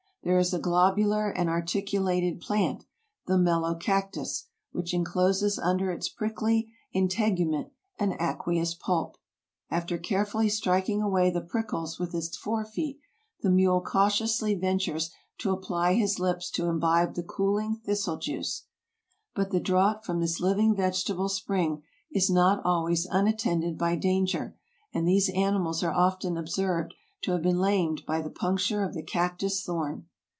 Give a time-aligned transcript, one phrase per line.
[0.23, 2.85] There is a globular and artic ulated plant,
[3.25, 9.17] the Melocactus, which encloses under its prickly integument an aqueous pulp.
[9.71, 12.99] After carefully strik ing away the prickles with its forefeet,
[13.41, 15.09] the mule cautiously ventures
[15.39, 18.65] to apply his lips to imbibe the cooling thistle juice.
[19.33, 21.81] But the draught from this living vegetable spring
[22.11, 24.55] is not always unattended by danger,
[24.93, 26.93] and these animals are often observed
[27.23, 30.05] to have been lamed by the puncture of the cactus thorn.